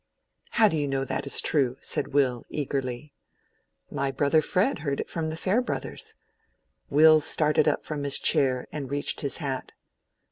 [0.53, 3.13] "How do you know that it is true?" said Will, eagerly.
[3.91, 6.15] "My brother Fred heard it from the Farebrothers."
[6.89, 9.73] Will started up from his chair and reached his hat.